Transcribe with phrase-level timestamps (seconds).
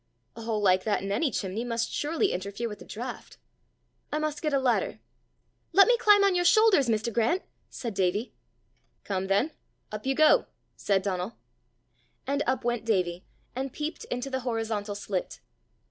[0.35, 3.37] A hole like that in any chimney must surely interfere with the draught!
[4.11, 4.99] I must get a ladder!"
[5.73, 7.13] "Let me climb on your shoulders, Mr.
[7.13, 8.33] Grant," said Davie.
[9.03, 9.51] "Come then;
[9.91, 11.37] up you go!" said Donal.
[12.25, 13.25] And up went Davie,
[13.55, 15.39] and peeped into the horizontal slit.